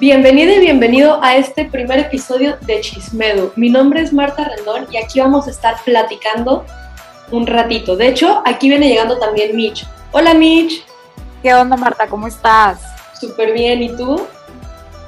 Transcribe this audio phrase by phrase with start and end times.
[0.00, 3.52] Bienvenido y bienvenido a este primer episodio de Chismedo.
[3.54, 6.64] Mi nombre es Marta Rendón y aquí vamos a estar platicando
[7.30, 7.98] un ratito.
[7.98, 9.86] De hecho, aquí viene llegando también Mitch.
[10.12, 10.86] Hola Mitch.
[11.42, 12.06] ¿Qué onda Marta?
[12.06, 12.80] ¿Cómo estás?
[13.20, 14.26] Súper bien, ¿y tú?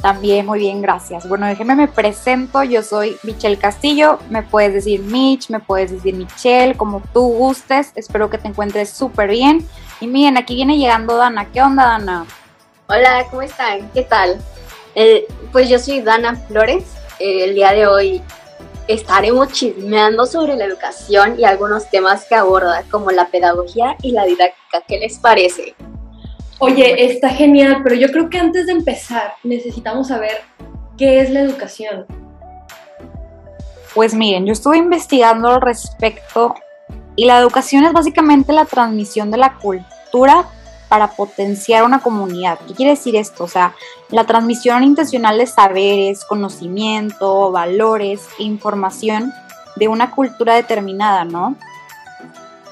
[0.03, 1.27] También muy bien, gracias.
[1.27, 6.15] Bueno, déjeme me presento, yo soy Michelle Castillo, me puedes decir Mitch, me puedes decir
[6.15, 9.67] Michelle, como tú gustes, espero que te encuentres súper bien.
[10.03, 12.27] Y miren, aquí viene llegando Dana, ¿qué onda Dana?
[12.89, 13.91] Hola, ¿cómo están?
[13.95, 14.39] ¿Qué tal?
[14.95, 16.85] Eh, pues yo soy Dana Flores.
[17.19, 18.23] Eh, el día de hoy
[18.89, 24.25] estaremos chismeando sobre la educación y algunos temas que aborda, como la pedagogía y la
[24.25, 24.83] didáctica.
[24.87, 25.75] ¿Qué les parece?
[26.59, 30.43] Oye, está genial, pero yo creo que antes de empezar necesitamos saber
[30.97, 32.07] qué es la educación.
[33.95, 36.55] Pues miren, yo estuve investigando al respecto
[37.17, 40.47] y la educación es básicamente la transmisión de la cultura
[40.93, 42.59] para potenciar una comunidad.
[42.69, 43.45] ¿Qué quiere decir esto?
[43.45, 43.75] O sea,
[44.11, 49.33] la transmisión intencional de saberes, conocimiento, valores e información
[49.77, 51.57] de una cultura determinada, ¿no?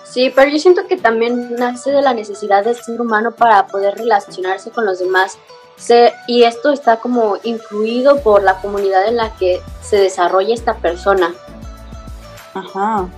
[0.05, 3.95] Sí, pero yo siento que también nace de la necesidad del ser humano para poder
[3.95, 5.39] relacionarse con los demás.
[6.27, 11.33] y esto está como influido por la comunidad en la que se desarrolla esta persona.
[12.53, 13.09] Ajá.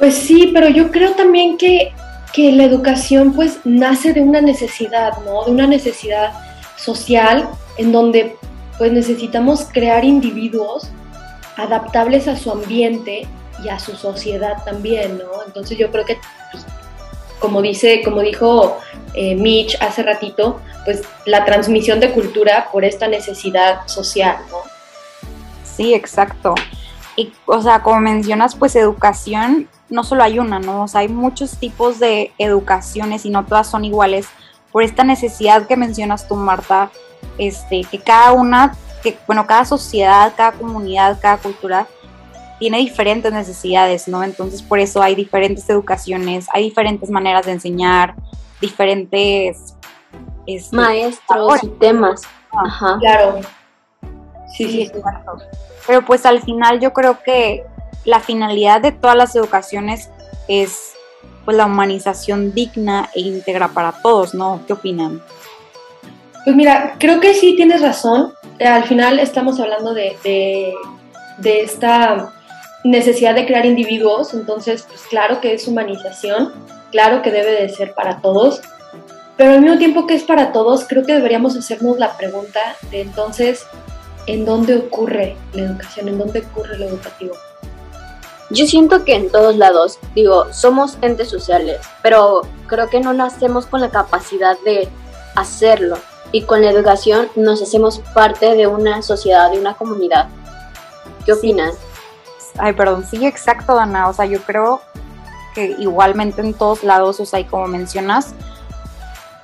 [0.00, 1.92] Pues sí, pero yo creo también que
[2.32, 5.44] que la educación pues nace de una necesidad, ¿no?
[5.44, 6.32] De una necesidad
[6.76, 8.36] social en donde
[8.78, 10.88] pues necesitamos crear individuos
[11.56, 13.26] adaptables a su ambiente
[13.62, 15.42] y a su sociedad también, ¿no?
[15.46, 16.18] Entonces yo creo que,
[16.50, 16.64] pues,
[17.38, 18.78] como dice, como dijo
[19.14, 24.58] eh, Mitch hace ratito, pues la transmisión de cultura por esta necesidad social, ¿no?
[25.64, 26.54] Sí, exacto.
[27.16, 30.84] Y, o sea, como mencionas, pues educación no solo hay una, ¿no?
[30.84, 34.26] O sea, hay muchos tipos de educaciones y no todas son iguales
[34.72, 36.90] por esta necesidad que mencionas tú, Marta,
[37.38, 41.86] este, que cada una, que, bueno, cada sociedad, cada comunidad, cada cultura
[42.58, 44.22] tiene diferentes necesidades, ¿no?
[44.22, 48.14] Entonces, por eso hay diferentes educaciones, hay diferentes maneras de enseñar,
[48.60, 49.74] diferentes
[50.46, 52.22] este, maestros y temas.
[52.52, 52.98] Ajá.
[53.00, 53.40] Claro.
[54.56, 55.38] Sí, sí, exacto.
[55.86, 57.64] Pero pues al final yo creo que
[58.04, 60.10] la finalidad de todas las educaciones
[60.48, 60.92] es
[61.44, 64.60] pues la humanización digna e íntegra para todos, ¿no?
[64.66, 65.22] ¿Qué opinan?
[66.44, 68.32] Pues mira, creo que sí tienes razón.
[68.60, 70.16] Al final estamos hablando de,
[71.38, 72.32] de, esta
[72.84, 76.52] necesidad de crear individuos, entonces pues claro que es humanización,
[76.90, 78.60] claro que debe de ser para todos,
[79.36, 83.02] pero al mismo tiempo que es para todos, creo que deberíamos hacernos la pregunta de
[83.02, 83.66] entonces,
[84.26, 86.08] ¿en dónde ocurre la educación?
[86.08, 87.34] ¿En dónde ocurre lo educativo?
[88.50, 93.66] Yo siento que en todos lados, digo, somos entes sociales, pero creo que no nacemos
[93.66, 94.88] con la capacidad de
[95.36, 95.96] hacerlo
[96.32, 100.28] y con la educación nos hacemos parte de una sociedad, de una comunidad.
[101.24, 101.76] ¿Qué opinas?
[102.58, 104.08] Ay, perdón, sí, exacto, Ana.
[104.08, 104.80] O sea, yo creo
[105.54, 108.34] que igualmente en todos lados, o sea, y como mencionas,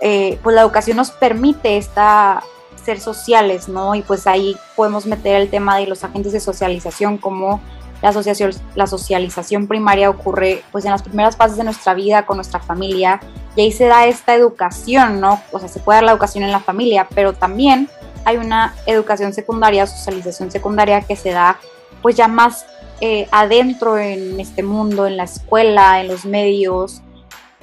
[0.00, 2.43] eh, pues la educación nos permite esta
[2.84, 3.95] ser sociales, ¿no?
[3.95, 7.61] Y pues ahí podemos meter el tema de los agentes de socialización como
[8.03, 12.37] la, asociación, la socialización primaria ocurre pues en las primeras fases de nuestra vida con
[12.37, 13.21] nuestra familia
[13.55, 15.41] y ahí se da esta educación, ¿no?
[15.53, 17.89] O sea, se puede dar la educación en la familia, pero también
[18.25, 21.59] hay una educación secundaria, socialización secundaria que se da
[22.03, 22.67] pues ya más
[23.01, 27.03] eh, adentro en este mundo, en la escuela, en los medios,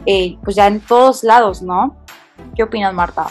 [0.06, 1.96] eh, pues ya en todos lados, ¿no?
[2.56, 3.28] ¿Qué opinas, Marta?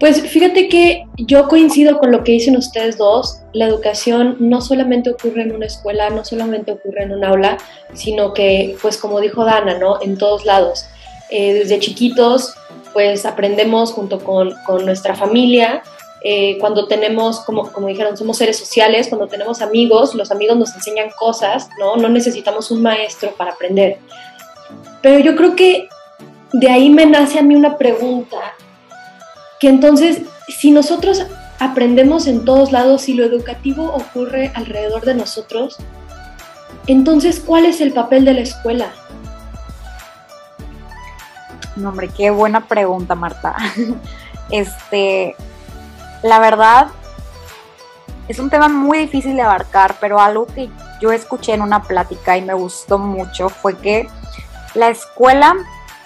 [0.00, 3.40] Pues fíjate que yo coincido con lo que dicen ustedes dos.
[3.52, 7.58] La educación no solamente ocurre en una escuela, no solamente ocurre en un aula,
[7.92, 10.02] sino que, pues como dijo Dana, ¿no?
[10.02, 10.86] En todos lados.
[11.30, 12.54] Eh, desde chiquitos,
[12.92, 15.82] pues aprendemos junto con, con nuestra familia.
[16.24, 20.74] Eh, cuando tenemos, como, como dijeron, somos seres sociales, cuando tenemos amigos, los amigos nos
[20.74, 21.96] enseñan cosas, ¿no?
[21.96, 23.98] No necesitamos un maestro para aprender.
[25.02, 25.88] Pero yo creo que
[26.52, 28.54] de ahí me nace a mí una pregunta
[29.66, 31.26] entonces, si nosotros
[31.58, 35.78] aprendemos en todos lados y lo educativo ocurre alrededor de nosotros,
[36.86, 38.92] entonces, ¿cuál es el papel de la escuela?
[41.76, 43.56] No, hombre, qué buena pregunta, Marta.
[44.50, 45.34] Este,
[46.22, 46.88] la verdad,
[48.28, 50.68] es un tema muy difícil de abarcar, pero algo que
[51.00, 54.06] yo escuché en una plática y me gustó mucho fue que
[54.74, 55.54] la escuela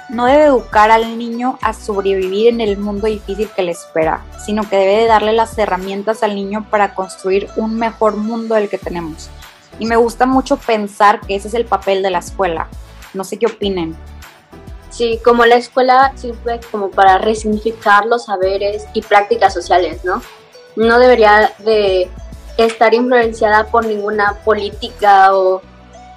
[0.08, 4.69] no debe educar al niño a sobrevivir en el mundo difícil que le espera, sino
[4.69, 8.78] que debe de darle las herramientas al niño para construir un mejor mundo del que
[8.78, 9.28] tenemos.
[9.78, 12.69] Y me gusta mucho pensar que ese es el papel de la escuela.
[13.14, 13.96] No sé qué opinen.
[14.90, 20.22] Sí, como la escuela sirve como para resignificar los saberes y prácticas sociales, ¿no?
[20.78, 22.08] no debería de
[22.56, 25.60] estar influenciada por ninguna política o,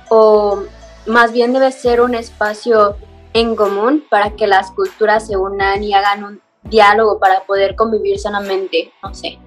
[0.09, 0.63] o
[1.07, 2.95] más bien debe ser un espacio
[3.33, 8.19] en común para que las culturas se unan y hagan un diálogo para poder convivir
[8.19, 9.39] sanamente, no sé.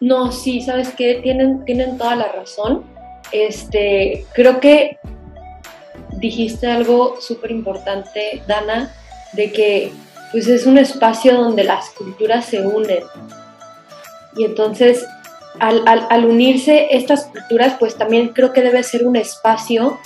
[0.00, 2.84] No, sí, sabes que tienen, tienen toda la razón.
[3.32, 4.98] Este, creo que
[6.16, 8.94] dijiste algo súper importante, Dana,
[9.32, 9.92] de que
[10.32, 13.02] pues es un espacio donde las culturas se unen.
[14.36, 15.04] Y entonces,
[15.58, 19.98] al, al, unirse estas culturas, pues también creo que debe ser un espacio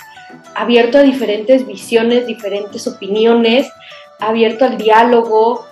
[0.55, 3.69] abierto a diferentes visiones, diferentes opiniones,
[4.19, 5.65] abierto al diálogo,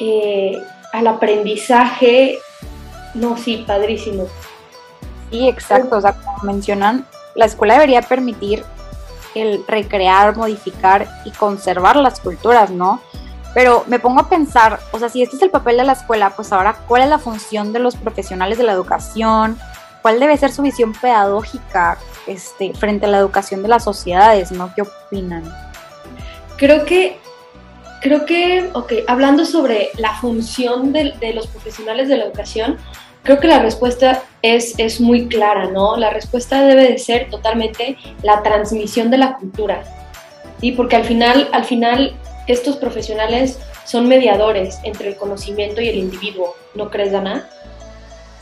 [0.00, 0.60] eh,
[0.92, 2.38] al aprendizaje.
[3.14, 4.26] No, sí, padrísimo.
[5.30, 5.96] Sí, exacto.
[5.96, 8.64] O sea, como mencionan, la escuela debería permitir
[9.34, 13.00] el recrear, modificar y conservar las culturas, ¿no?
[13.54, 16.30] Pero me pongo a pensar, o sea, si este es el papel de la escuela,
[16.30, 19.58] pues ahora, ¿cuál es la función de los profesionales de la educación?
[20.02, 24.72] ¿Cuál debe ser su visión pedagógica este, frente a la educación de las sociedades, ¿no?
[24.74, 25.44] ¿Qué opinan?
[26.56, 27.18] Creo que,
[28.00, 32.78] creo que, ok, hablando sobre la función de, de los profesionales de la educación,
[33.22, 35.96] creo que la respuesta es, es muy clara, ¿no?
[35.96, 39.84] La respuesta debe de ser totalmente la transmisión de la cultura,
[40.60, 40.72] ¿sí?
[40.72, 42.16] Porque al final, al final
[42.46, 47.48] estos profesionales son mediadores entre el conocimiento y el individuo, ¿no crees, Dana?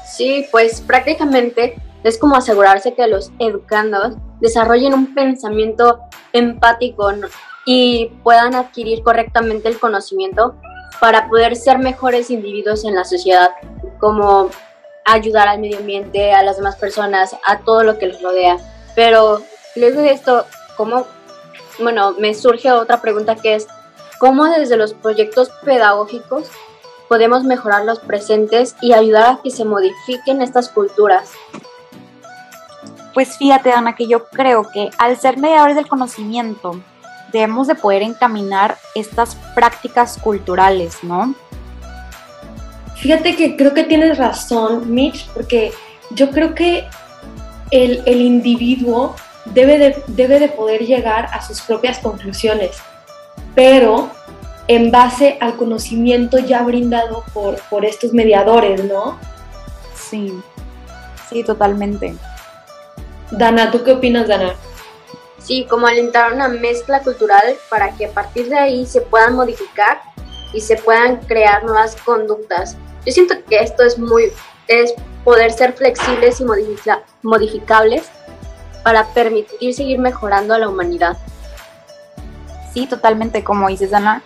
[0.07, 1.77] Sí, pues prácticamente
[2.09, 6.01] es como asegurarse que los educandos desarrollen un pensamiento
[6.33, 7.11] empático
[7.65, 10.55] y puedan adquirir correctamente el conocimiento
[11.01, 13.51] para poder ser mejores individuos en la sociedad,
[13.99, 14.51] como
[15.05, 18.57] ayudar al medio ambiente, a las demás personas, a todo lo que les rodea.
[18.95, 19.43] Pero
[19.75, 20.45] luego de esto,
[20.77, 21.07] ¿cómo?
[21.81, 23.67] Bueno, me surge otra pregunta que es,
[24.19, 26.49] cómo desde los proyectos pedagógicos
[27.09, 31.33] podemos mejorar los presentes y ayudar a que se modifiquen estas culturas.
[33.17, 36.79] Pues fíjate, Ana, que yo creo que al ser mediadores del conocimiento,
[37.33, 41.35] debemos de poder encaminar estas prácticas culturales, ¿no?
[42.97, 45.73] Fíjate que creo que tienes razón, Mitch, porque
[46.11, 46.87] yo creo que
[47.71, 49.17] el, el individuo
[49.47, 52.83] debe de, debe de poder llegar a sus propias conclusiones
[53.55, 54.11] pero
[54.69, 59.19] en base al conocimiento ya brindado por, por estos mediadores, ¿no?
[59.95, 60.39] Sí,
[61.31, 62.15] sí, totalmente.
[63.31, 64.55] Dana, ¿tú qué opinas, Dana?
[65.39, 70.01] Sí, como alentar una mezcla cultural para que a partir de ahí se puedan modificar
[70.53, 72.77] y se puedan crear nuevas conductas.
[73.05, 74.33] Yo siento que esto es muy,
[74.69, 74.95] es
[75.25, 76.45] poder ser flexibles y
[77.23, 78.09] modificables
[78.83, 81.17] para permitir seguir mejorando a la humanidad
[82.77, 84.23] sí, totalmente, como dices, Ana,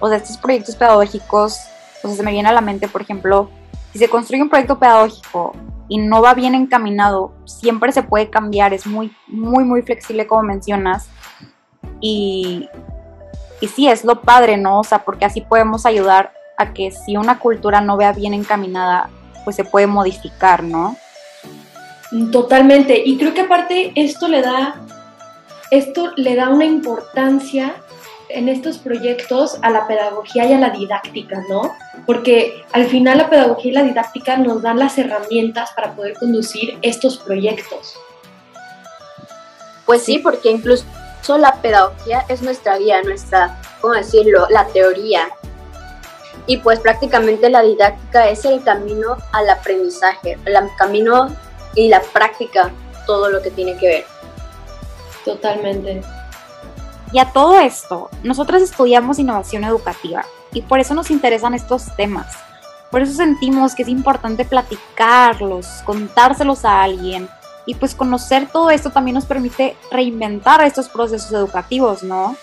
[0.00, 1.60] o sea, estos proyectos pedagógicos,
[2.02, 3.48] o sea, se me viene a la mente, por ejemplo,
[3.92, 5.54] si se construye un proyecto pedagógico
[5.92, 10.42] y no va bien encaminado, siempre se puede cambiar, es muy, muy, muy flexible como
[10.42, 11.06] mencionas.
[12.00, 12.66] Y,
[13.60, 14.80] y sí, es lo padre, ¿no?
[14.80, 19.10] O sea, porque así podemos ayudar a que si una cultura no vea bien encaminada,
[19.44, 20.96] pues se puede modificar, ¿no?
[22.30, 23.02] Totalmente.
[23.04, 24.76] Y creo que aparte esto le da,
[25.70, 27.74] esto le da una importancia
[28.34, 31.74] en estos proyectos a la pedagogía y a la didáctica, ¿no?
[32.06, 36.78] Porque al final la pedagogía y la didáctica nos dan las herramientas para poder conducir
[36.82, 37.94] estos proyectos.
[39.86, 40.84] Pues sí, porque incluso
[41.38, 45.28] la pedagogía es nuestra guía, nuestra, ¿cómo decirlo?, la teoría.
[46.46, 51.28] Y pues prácticamente la didáctica es el camino al aprendizaje, el camino
[51.74, 52.70] y la práctica,
[53.06, 54.04] todo lo que tiene que ver.
[55.24, 56.02] Totalmente.
[57.12, 62.34] Y a todo esto, nosotros estudiamos innovación educativa y por eso nos interesan estos temas.
[62.90, 67.28] Por eso sentimos que es importante platicarlos, contárselos a alguien
[67.66, 72.36] y pues conocer todo esto también nos permite reinventar estos procesos educativos, ¿no?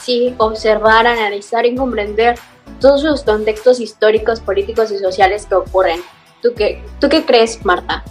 [0.00, 2.38] Sí, observar, analizar y comprender
[2.80, 6.00] todos los contextos históricos, políticos y sociales que ocurren.
[6.42, 8.04] ¿Tú qué, ¿Tú qué crees, Marta?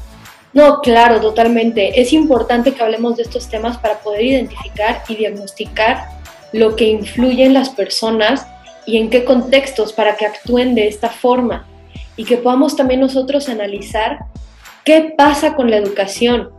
[0.55, 1.99] No, claro, totalmente.
[1.99, 6.07] Es importante que hablemos de estos temas para poder identificar y diagnosticar
[6.53, 8.47] lo que influye en las personas
[8.85, 11.67] y en qué contextos para que actúen de esta forma
[12.15, 14.19] y que podamos también nosotros analizar
[14.85, 16.51] qué pasa con la educación,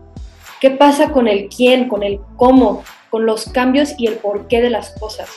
[0.60, 4.68] qué pasa con el quién, con el cómo, con los cambios y el porqué de
[4.68, 5.30] las cosas.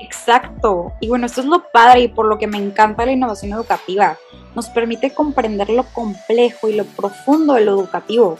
[0.00, 0.94] Exacto.
[1.00, 4.18] Y bueno, esto es lo padre y por lo que me encanta la innovación educativa
[4.54, 8.38] nos permite comprender lo complejo y lo profundo de lo educativo.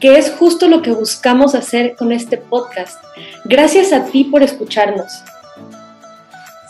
[0.00, 3.02] Que es justo lo que buscamos hacer con este podcast.
[3.44, 5.22] Gracias a ti por escucharnos.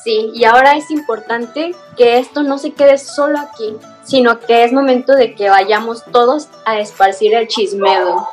[0.05, 4.73] Sí, y ahora es importante que esto no se quede solo aquí, sino que es
[4.73, 8.29] momento de que vayamos todos a esparcir el chismeo.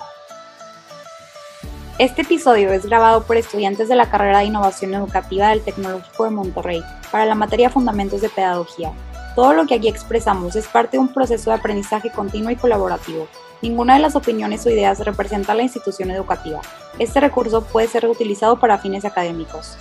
[1.98, 6.32] Este episodio es grabado por estudiantes de la carrera de Innovación Educativa del Tecnológico de
[6.32, 8.92] Monterrey para la materia Fundamentos de Pedagogía.
[9.36, 13.28] Todo lo que aquí expresamos es parte de un proceso de aprendizaje continuo y colaborativo.
[13.64, 16.62] Ninguna de las opiniones o ideas representa a la institución educativa.
[17.00, 19.76] Este recurso puede ser reutilizado para fines académicos.